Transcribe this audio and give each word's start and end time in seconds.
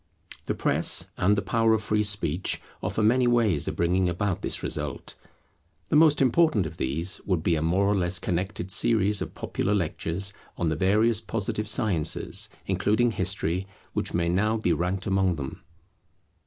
The 0.45 0.55
press 0.55 1.05
and 1.15 1.35
the 1.35 1.43
power 1.43 1.73
of 1.75 1.83
free 1.83 2.01
speech 2.01 2.59
offer 2.81 3.03
many 3.03 3.27
ways 3.27 3.67
of 3.67 3.75
bringing 3.75 4.09
about 4.09 4.41
this 4.41 4.63
result. 4.63 5.13
The 5.91 5.95
most 5.95 6.23
important 6.23 6.65
of 6.65 6.77
these 6.77 7.21
would 7.27 7.43
be 7.43 7.53
a 7.53 7.61
more 7.61 7.85
or 7.85 7.93
less 7.93 8.17
connected 8.17 8.71
series 8.71 9.21
of 9.21 9.35
popular 9.35 9.75
lectures 9.75 10.33
on 10.57 10.69
the 10.69 10.75
various 10.75 11.21
positive 11.21 11.67
sciences, 11.67 12.49
including 12.65 13.11
history, 13.11 13.67
which 13.93 14.11
may 14.11 14.27
now 14.27 14.57
be 14.57 14.73
ranked 14.73 15.05
among 15.05 15.35
them. 15.35 15.61